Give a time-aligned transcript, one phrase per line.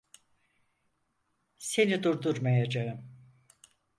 [1.57, 3.11] Seni durdurmayacağım.